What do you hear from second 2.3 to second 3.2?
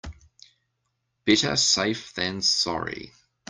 sorry.